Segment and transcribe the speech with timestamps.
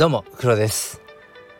[0.00, 1.02] どうも黒です。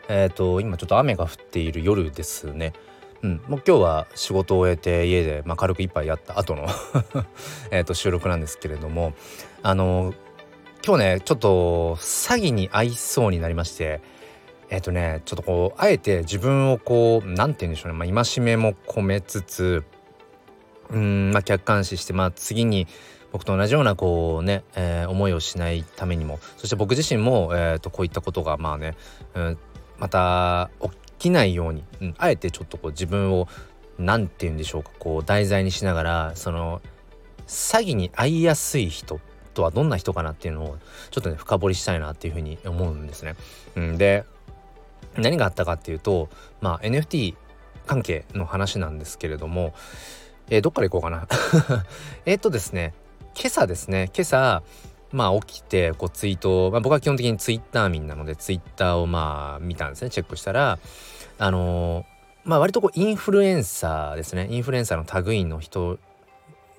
[0.08, 2.72] えっ、ー、と今ちょっと雨が降っている夜ですね。
[3.20, 6.66] うんもう今日は仕事を終えて家で、まあ、軽く一杯やった後の
[7.70, 9.12] えと収録なんですけれども
[9.62, 10.14] あの
[10.82, 14.00] 今日ねちょっと詐欺に遭いそうになりまして
[14.70, 19.84] えっ、ー、とねちょっとこうあえて自分をこう何て言うんでしょうね、まあ、戒めも込めつつ
[20.88, 22.86] うんまあ客観視してまあ次に
[23.32, 28.96] 僕と同じようなこうね、えー、思いをしないためにもそして僕自身も、えーと、こういったことがまあね、
[29.34, 29.58] うん、
[29.98, 33.48] また起きないように、うん、あえてちょっとこう自分を
[33.98, 36.80] 何て言うんでしょうかこう題材にしながらその
[37.46, 39.20] 詐欺に遭いやすい人
[39.54, 40.78] とはどんな人かなっていうのを
[41.10, 43.34] ちょっとね深掘りしたいなっていうふうに思うんですね。
[43.76, 44.24] うん、で
[45.16, 47.34] 何があったかっていうとまあ NFT
[47.86, 49.74] 関係の話なんですけれども、
[50.48, 51.26] えー、どっから行こうかな
[52.24, 52.94] えっとですね
[53.36, 54.62] 今朝ですね今朝
[55.12, 60.78] まあ起きてこうツイート、まあ、僕は基本的にツイッター民なのでツイッターをまあ見たんですねチェックしたら。
[61.42, 62.04] あのー、
[62.44, 64.46] まあ割とこうインフルエンサーですね。
[64.50, 65.98] インフルエンサーの類の人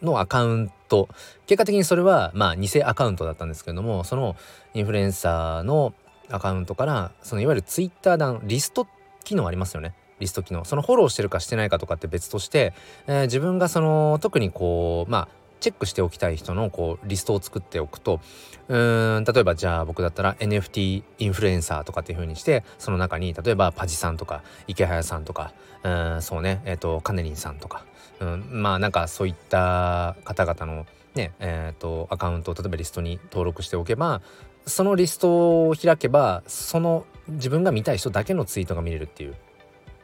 [0.03, 1.09] のアカウント。
[1.47, 4.35] 結果的にそれはまあ偽アカウントだったんですけれどもその
[4.75, 5.93] インフルエンサーの
[6.29, 8.87] アカウントからそのいわゆるツイッター団リスト
[9.23, 9.95] 機能ありますよね。
[10.19, 10.63] リスト機能。
[10.63, 12.73] そのフォローしてるかしてないかとかって別として、
[13.07, 15.27] えー、自分がその特にこうまあ
[15.61, 18.19] チェックしておきたい人のこうリストを作っておくと
[18.67, 25.53] うーん例えばじゃあ僕だったら NFT インフルエンサーとかっていう風にしてその中に例えばパジさんとか池早さんとか
[25.83, 27.85] うんそうねえっ、ー、とカネリンさんとか
[28.19, 34.21] うんまあなんかそういった方々のねえっ、ー、とアカウントを例えばリストに登録しておけば
[34.65, 39.35] そのリストを開けばその自分が見たい人だけのツイートが見れるっていう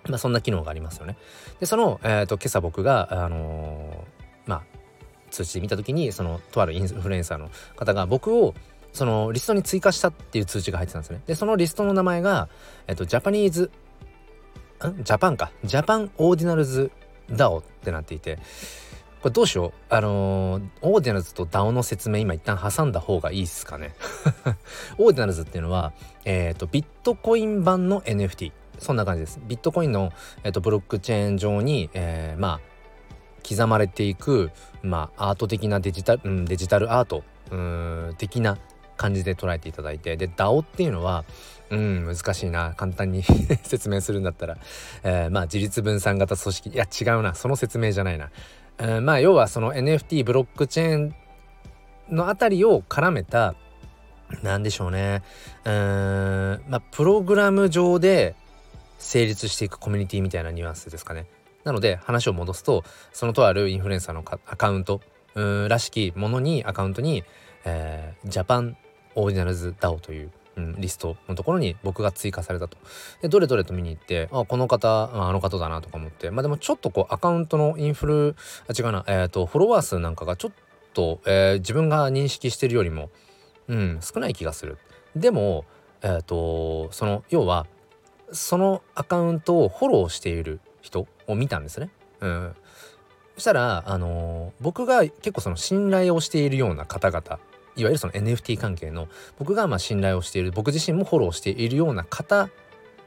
[0.09, 1.17] まあ、そんな機能がありますよね。
[1.59, 4.76] でその、えーと、と今朝僕が、あのー、まあ、
[5.37, 8.55] 通知で見た時にそのとあるインフルエンサーの方が僕を
[8.91, 11.21] そのリストに追加したっていう通知が入ってたんですね。
[11.27, 12.49] でそのリストの名前が、
[12.87, 13.69] えっと、 Japanese
[14.83, 15.03] ん？
[15.03, 15.51] Japan か。
[15.63, 16.91] Japan Ordinals
[17.29, 18.39] DAO ってなっていて
[19.21, 19.93] これどうしよう？
[19.93, 23.93] あのー、 Ordinals と DAO の説明今一旦挟んだ方がいいっすかね。
[24.97, 25.93] Ordinals っていうのは
[26.25, 29.39] えっ、ー、とビットコイン版の NFT そんな感じです。
[29.47, 30.11] ビットコインの、
[30.43, 32.76] えーと、ブロックチェーン上に、えー、まあ
[33.47, 38.57] 刻まれていく、まあ、アート的なデジタル、うん、デジタルアートうん的な
[38.97, 41.23] 感じで捉えていただいてで DAO っていうのは
[41.69, 43.23] うん難しいな簡単に
[43.63, 44.57] 説明するんだったら、
[45.03, 48.29] えー、まあ自立分散型組織いや違うなその説明じゃないな、
[48.79, 51.15] えー、まあ要はその NFT ブロックチェーン
[52.09, 53.55] のあたりを絡めた
[54.43, 55.23] 何でしょうね
[55.63, 55.73] うん
[56.67, 58.35] まあプログラム上で
[58.97, 61.27] 成立していくコミュニティみたいなニュアンスですかね。
[61.67, 65.01] なので話を戻すとそのとあるインフルエンサーのアカウント
[65.67, 67.25] らしきものにアカウントに、
[67.65, 68.77] えー、 Japan
[69.15, 72.77] Ordinals DAO という、うん、リストのところに僕が追加されたと。
[73.21, 78.35] でどれどれと見に行ってあこの方あの方だなとか思ってまあでもちょっとこうアカウントのインフル
[78.69, 80.51] あ違うな、えーと、フォロワー数なんかがちょっ
[80.93, 83.09] と、えー、自分が認識してるよりも、
[83.67, 84.77] うん、少ない気がする。
[85.17, 85.65] でも、
[86.01, 87.67] えーとその要は
[88.31, 91.89] そのアカウントをフォローしている人を見たんですね。
[92.21, 92.55] うん、
[93.35, 97.39] そしたら、あのー、僕が結構その信頼をしているような方々
[97.75, 102.49] いわゆるその NFT 関係の僕がまあ信頼をしている僕自身もフォローしているような方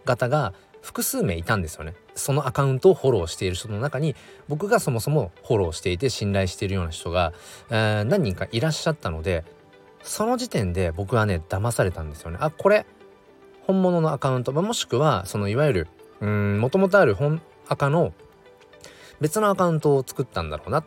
[0.06, 1.94] 々が複数名いたんですよね。
[2.14, 4.14] そのアカウントをフォローしている人の中に
[4.48, 7.32] 僕がそもそもフォローしていて信頼しているような人が、
[7.70, 9.44] えー、何人かいらっしゃったので
[10.02, 12.38] その時点で僕はね騙されたんですよね。
[12.40, 12.86] あこれ
[13.66, 15.88] 本物のアカウント、ま、もしくはそのいわゆる
[16.20, 18.12] うんもともとある本赤の
[19.20, 20.84] 別のアカウントを作ったんだろうなっ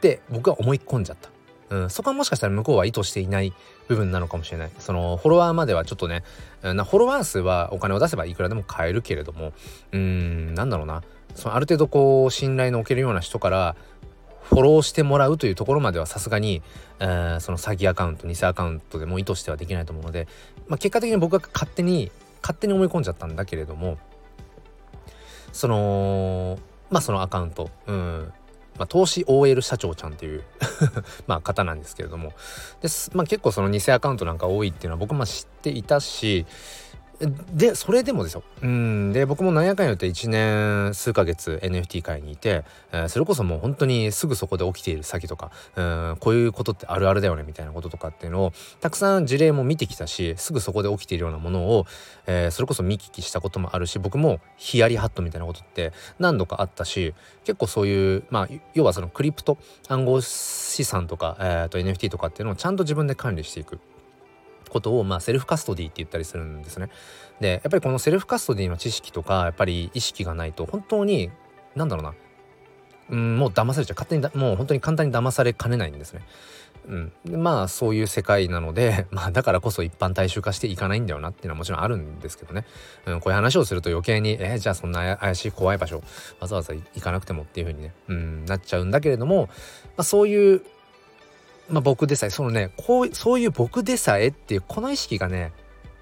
[0.00, 1.30] て僕は思い込んじゃった。
[1.68, 3.52] うん、そこはもしかしたら向こうは意図していない
[3.88, 4.70] 部分なのかもしれない。
[4.78, 6.22] そのフォロワーまではちょっとね、
[6.62, 9.52] なフォロワー数はお金を出せばいくらでも買えるけれども、
[9.92, 11.02] うーん、なんだろうな。
[11.34, 13.76] そのある程度こう信頼のおけるような人から
[14.44, 16.62] フォローしてもらうというところまではさすがに、
[17.00, 20.28] えー、その詐欺アカウント偽アカウントでも意図してはできないと思うので、
[20.68, 22.10] まあ、結果的に僕が勝手に
[22.42, 23.98] 勝手に思い込んじゃったんだけれども
[25.56, 26.58] その
[26.90, 28.32] まあそのアカウント、うん。
[28.78, 30.44] まあ、投資 OL 社長ちゃんっていう
[31.26, 32.34] まあ方なんですけれども。
[32.82, 36.44] です、まあ、結構その偽アカウントなんか多いっていうのは僕も知っていたし
[37.54, 51.86] でそれでもですようんで僕もなんやかんやって1年数ヶ月 NFT 界にいて、えー、それこそもう本当にすぐそこで起きている詐欺とかうんこういうことってあるあるだよねみたいなこととかっていうのをたくさん事例も見てきたしすぐそこで起きているようなものを、
[52.26, 57.14] えー、それこそ見聞きしたこともあるし僕もヒヤリハットみたいなことって何度かあったし
[57.44, 59.56] 結構そういうまあ要はそのクリプト
[59.88, 63.80] 暗号資産とか、えー、と NFT とかっていうのをちゃんと自分で管理していく。
[64.70, 66.88] ことを、まあ、 self custody って言ったりするんですね。
[67.40, 71.30] でやっぱりこの self custody の知識とかやっぱり意識がないと本当に
[71.74, 72.14] 何だろうな
[73.10, 76.22] うんもう騙されちゃう勝手にもう本当に簡単に騙されかねないんですね。
[76.88, 82.64] うん、まあそういう世界なので、 まあ、だからこそ一般大衆化していかないんだよなっていうのはもちろんあるんですけどね、
[83.06, 86.02] うん、こういう話をすると余計にえー、じゃあそんな怪しい怖い場所
[86.38, 89.52] わざわざ行かなくてもっていう風にね、うん、なっちゃうんだけれども、ま
[89.98, 90.62] あ、そういう、
[91.68, 95.52] まあ、僕でさえそのねこうそういう僕でさえっていうこの意識がね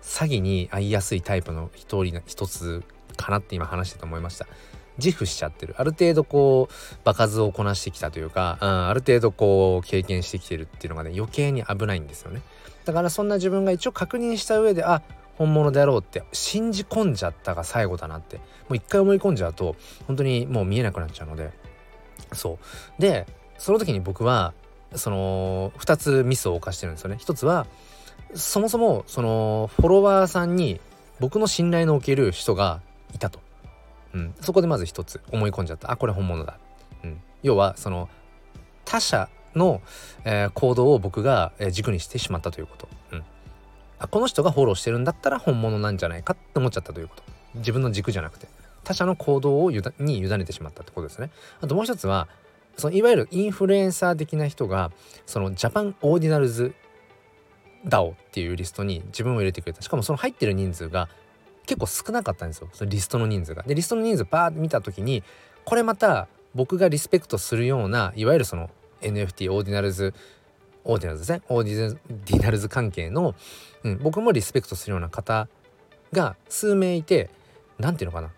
[0.02, 2.82] 詐欺に遭いやすいタイプの一人一つ
[3.16, 4.46] かなって今話してて思いました。
[4.98, 5.74] 自負しちゃってる。
[5.78, 6.74] ある程度こう
[7.04, 12.42] 場数をこなしてきたというか、うん、ある程度こう経験してきてるっていうのがね余計に危ないんですよね。
[12.84, 15.02] だからそんな自分が一応確認した上であ
[15.36, 19.74] 本物であろうって信じ込んじゃったが最後だなってもう一回思い込んじゃうと
[20.06, 21.50] 本当にもう見えなくなっちゃうので。
[22.32, 22.58] そ
[22.98, 23.02] う。
[23.02, 23.26] で
[23.58, 24.52] その時に僕は
[24.96, 27.16] その2つミスを犯してるんですよね。
[27.18, 27.66] 一つは
[28.34, 30.80] そもそもそのフォロワーさんに
[31.20, 32.80] 僕の信頼のおける人が
[33.12, 33.40] いたと。
[34.14, 35.90] うん、そこでまず一つ思い込んじゃった。
[35.90, 36.58] あこれ本物だ、
[37.02, 38.08] うん、要はその
[38.84, 39.80] 他者の、
[40.24, 43.24] えー、行動を僕が、え、軸にしてしまったということ、うん、
[43.98, 47.22] あこの人がフォローしてるんだったら本物なんじゃないかって思っちゃったということ。
[47.56, 48.48] 自分の軸じゃなくて。
[48.84, 51.30] 他者の行動をに委ねてしまったってことですね。
[51.60, 52.28] あともう一つは
[52.76, 54.90] そのいわゆるインフルエンサー的な人が
[55.26, 56.74] そのジャパンオーディナルズ
[57.86, 59.82] DAO っていうリストに自分を入れてくれた。
[59.82, 61.08] しかもその入ってる人数が
[61.66, 62.68] 結構少なかったんですよ。
[62.72, 63.62] そのリストの人数が。
[63.62, 65.22] でリストの人数バーって見た時に
[65.64, 70.14] これまた僕がリスペクトするようないわゆるその NFT オーディナルズ
[70.84, 71.42] オーディナルズですね。
[71.48, 73.34] オーディナルズ関係の、
[73.82, 75.48] うん、僕もリスペクトするような方
[76.12, 77.30] が数名いて
[77.78, 78.32] 何て言うのかな。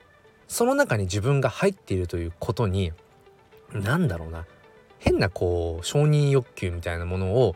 [0.48, 2.92] その中に自分が入っているということに
[3.72, 4.46] 何だろうな
[4.98, 7.54] 変なこう承認欲求みたいなものを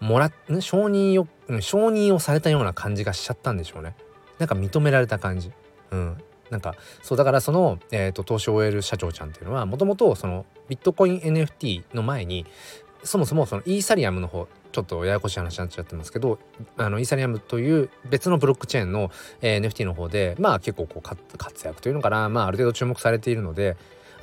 [0.00, 1.26] もら承認よ
[1.60, 3.94] 承認をされたような感じがしちゃったんでしょうね。
[4.38, 5.52] なんか認められた感じ。
[5.90, 6.18] うん。
[6.50, 12.44] なんかそうだからその、えーと、投資を終える社長ちゃんっていうのはもともとそのビットコイン NFT の前に
[13.02, 16.38] そもそもそのイーサリアムの方ちょっとややこしい話になっちゃってますけど
[16.76, 19.10] あのイーサリアムという別のブロックチェーンの、
[19.40, 23.76] NFT の方でまあ結構こう活躍というのかなまあある程度注目されているので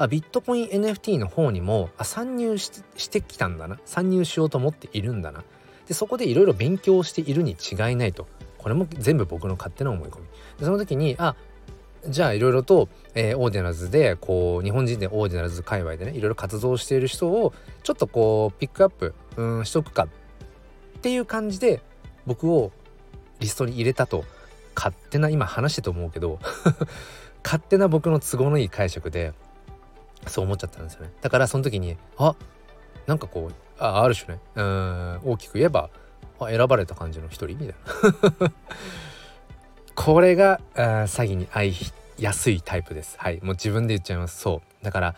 [0.03, 2.69] あビットコイン NFT の方にもあ参入し
[3.09, 3.79] てきたんだな。
[3.85, 5.43] 参入しようと思っているんだな。
[5.87, 8.27] でそこでいろいろ勉強しているに違いないと。
[8.57, 10.25] これも全部僕の勝手な思い込み。
[10.59, 11.35] でその時にあ
[12.07, 17.53] じゃあいろいろと、えー、 Ordinals でこう日本人で Ordinals 界隈でねいろいろ活動している人を
[17.83, 20.05] ちょっとこうピックアップうんしとくか
[20.97, 21.81] っていう感じで
[22.25, 22.71] 僕を
[23.39, 24.23] リストに入れたと。
[24.75, 26.39] 勝手な今話してと思うけど
[27.43, 29.33] 勝手な僕の都合のいい解釈で
[30.27, 31.11] そう思っちゃったんですよね。
[31.21, 32.35] だからその時にあ
[33.07, 35.89] なんかこうあある種ねうん大きく言えば
[36.39, 37.57] あ選ばれた感じの一人？
[37.57, 37.67] みたい
[38.39, 38.51] な。
[39.95, 41.75] これがあ詐欺に遭い
[42.17, 43.17] やすいタイプです。
[43.19, 43.39] はい。
[43.41, 44.39] もう自分で言っちゃいます。
[44.39, 44.85] そう。
[44.85, 45.15] だから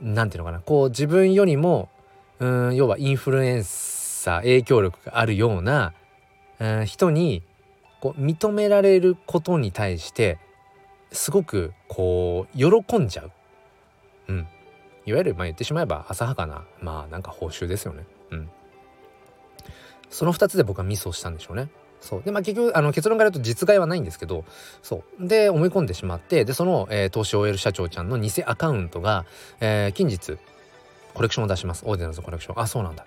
[0.00, 0.60] 何ていうのかな。
[0.60, 1.88] こう自分よりも
[2.38, 5.92] うん要はインフルエンサー影響力があるような
[6.58, 7.42] うん人に
[8.00, 10.38] こう認められることに対して
[11.12, 13.32] すごくこう喜んじゃう。
[14.28, 14.46] うん。
[15.06, 18.04] いわゆるまあ言ってしまえば浅はかなまあなんか報酬ですよね。
[18.30, 18.50] うん。
[20.10, 21.68] その2つで僕はミスをしたんでしょうね。
[22.00, 22.22] そう。
[22.22, 24.44] でまあ結局あの結論から言うと実害はないんですけど
[24.82, 25.26] そう。
[25.26, 29.26] で思い込んでしまってでその、えー、投資を終える社長ちゃんの偽アカウントが、
[29.60, 30.38] えー、近日
[31.14, 31.84] コレクションを出します。
[31.86, 32.60] Ordinals コレクション。
[32.60, 33.06] あそうなんだ。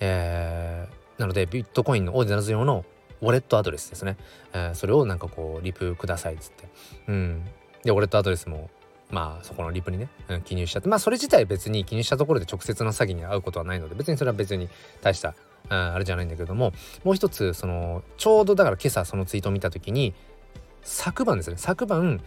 [0.00, 2.84] えー、なのでビットコインの Ordinals 用の
[3.20, 4.16] ウォレットアドレスですね、
[4.52, 6.68] えー、それをなんかこうリプくださいっつって。
[7.08, 7.44] うん。
[7.84, 8.70] でウォレットアドレスも
[9.12, 14.68] まあそこのリプにね、うん、記入しちゃってまあそれ自体別に記入したところで直接の詐欺に遭うことはないので別にそれは別に
[15.02, 15.34] 大した
[15.70, 16.72] うんあれじゃないんだけども
[17.04, 20.14] もう一つそのちょうどだから今朝そのツイートを見た時に
[20.82, 22.22] 昨晩ですね昨晩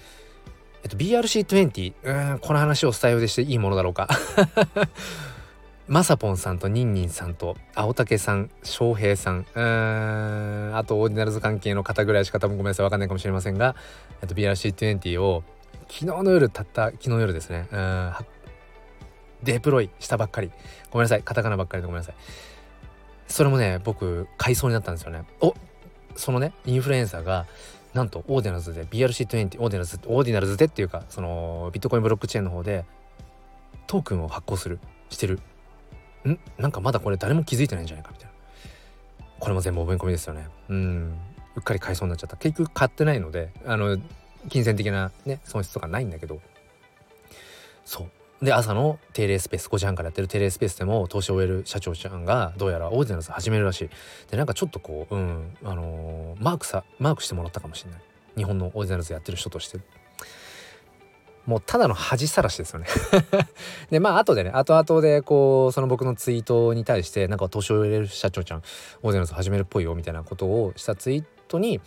[0.84, 4.08] えっと BRC20 うんこの話をスタイルでしていいものだろうか。
[5.88, 13.76] まさぽんさんとニンニンさんと青竹さん翔平さんうんあとオーディナルズ関係の方ぐらいしか多分ごめんなさい分かんないかもしれませんが、
[14.24, 15.44] えっと、BRC20 を
[15.88, 17.68] 昨日の夜たった昨日の夜ですね。
[17.72, 18.14] うん。
[19.44, 20.52] デプロイしたばっかり。
[20.90, 21.24] ごめんなさい。
[21.24, 22.16] カタカナばっかりでごめんなさい。
[23.28, 25.24] それもね僕買いそうになったんですよね。
[25.42, 25.54] お
[26.16, 27.46] そのねインフルエンサーが
[27.94, 32.86] なんとオーディナルズで BRC20 オーディナルズオーディナルズでっていうかそのビットコインブロックチェーンの方で
[33.88, 34.80] トークンを発行する。
[35.10, 35.40] してる。
[36.28, 36.40] ん？
[36.58, 38.34] なんかまだこれ誰も気づいてないんじゃないかみたいな。
[39.40, 40.48] これも全部思い込みですよね。
[40.70, 41.18] うん。
[41.56, 42.38] うっかり買いそうになっちゃった。
[42.38, 43.98] 結局買ってないのであの
[44.50, 46.40] 金銭的なね損失とかないんだけど。
[47.86, 48.46] そう。
[48.46, 53.90] で朝の定例スペース5時半からやってる定例スペースでも投資を終える社長ちゃんがどうやら Ordinals 始めるらしい。
[54.30, 58.02] でなんかちょっとこううんあのー、マークさマークしてもらったかもしれない。
[58.38, 59.80] 日本の Ordinals やってる人として。
[61.46, 62.88] もうただの恥さらしですよね。
[63.92, 71.82] でまあ後でね後々でこうその僕のツイートに対してなんか年を入れる社長ちゃん Ordinals 始めるっぽいよみたいなことをしたツイートに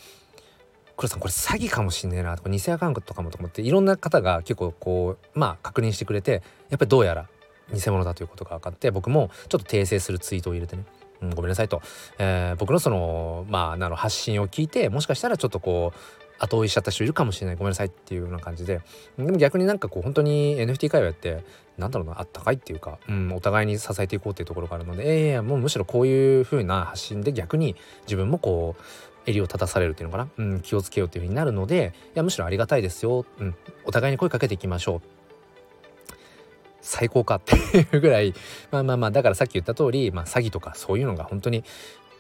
[0.99, 7.29] 黒さんこれ詐欺かもしんねえなとか偽アカウントとかもと思っていろんな方が結構こうまあ確認してくれてやっぱりどうやら
[7.73, 10.85] 偽物だということが分かって僕もちょっと訂正するツイートを入れてね、
[11.23, 11.83] うん、ごめんなさいと、
[12.19, 15.99] えー、僕のそのまあなの発信を聞いてもしかしたらちょっとこう
[16.41, 17.57] 後追いしちゃった人いるかもしれない。
[17.57, 18.81] ごめんなさいっていうような感じで。
[19.17, 21.45] でも逆になんかこう本当に NFT 界隈って
[21.77, 27.75] なんだろうなあったかいっていうか、うん、お互いに支えていこうっていうところがあるのでええー、もうむしろこういう風な発信で逆に
[28.07, 28.83] 自分もこう
[29.29, 33.55] 襟を立たされるっていうのかな、うん、気をつけようっていう風になるのでいやむしろありがたいですよ、うん、
[33.85, 35.19] お互いに声かけていきましょう。
[36.81, 38.33] 最高かっていうぐらい。
[38.71, 41.63] まあまあまあだからさっき言った通り、まあ、詐欺とかそういうのが本当に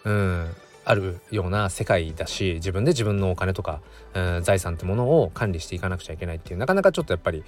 [0.05, 3.81] うんあるような世界だし自分で自分のお金とか、
[4.15, 7.45] うん、財産ってものを管理していかなくちゃいけないっていうなかなかちょっとやっぱり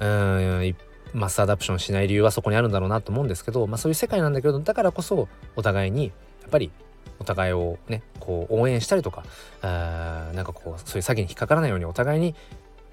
[0.00, 0.76] うん
[1.14, 6.10] マスアダプションしない理由はそこにあるんだろうなと思うんですけど、まあ、そういう世界なんだけどだからこそお互いにや
[6.48, 6.70] っぱり
[7.18, 9.24] お互いをねこう応援したりとか
[9.62, 12.34] あなんかこうそういう詐欺に引っかからないようにお互いに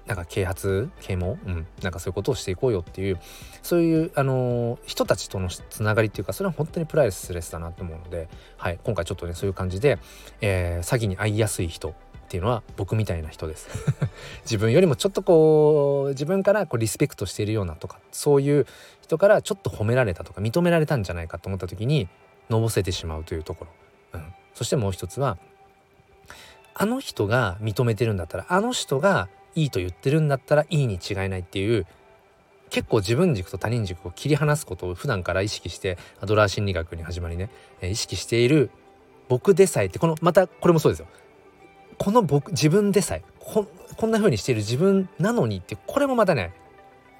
[0.06, 3.18] なんか啓発啓蒙、うん、なんかそういうことをしていこうよっていう
[3.62, 8.28] そういう、あのー、人たちとのつながりっていうかそれは本当にプライスレスだなと思うので、
[8.58, 9.98] はい、今回ちょっとねそういう感じで、
[10.42, 13.68] えー、詐欺に遭いやすい人っていうのは僕みたいな人です。
[14.44, 18.66] 自分よりもちょっとこう自分からこうリスペクトしているようなとかそういう
[19.00, 22.08] 人からちょっと褒められたとか認められたんじゃないかと思った時に
[22.50, 23.70] のぼせてしまうというところ、
[24.54, 25.36] そしてもう一つは
[26.74, 31.86] あの人が認めてるんだったらあの人がいいと言ってるんだったらいいに違いないっていう
[32.70, 38.70] 結構自分軸と他人軸を切り離すことを普段から意識してアドラー心理学に始まりね、え意識している
[39.28, 41.06] 僕でさえってこのまたこれもそうですよ。
[41.98, 46.52] この僕自分でさえここんな風にしている自分なのにってこれもまたね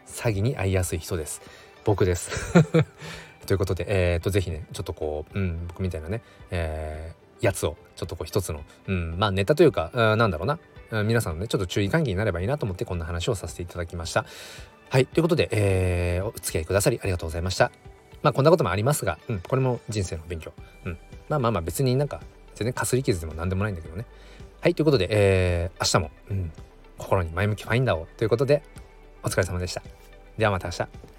[0.07, 1.41] 詐欺に遭いやすい人です。
[1.85, 2.53] 僕です。
[3.47, 10.59] ということで、えー、とぜひねちょっとこう、うん、僕みたいなね、えー、やつをちょっとこう一つの、うん、まあネタというか、うん、なんだろうな、
[10.91, 14.25] うん、皆さんのねちょっと注意喚起になればいいなと思ってこんな話をさせていただきました。
[14.91, 17.71] はいということで、えー、お付き合いくださりありがとうございました。
[18.23, 20.53] まあこんなこともありますが、うん、これも人生の勉強。
[20.85, 20.99] うん、
[21.29, 22.21] まあまあまあ別になんか
[22.55, 24.07] 全然かすり傷でも何でもないんだけどね。
[24.61, 26.53] はいということで、えー、明日も、うん、
[26.97, 28.63] 心に前向きファインダーをということで
[29.23, 29.83] お疲れ様でした。
[30.39, 31.14] ではまた明日。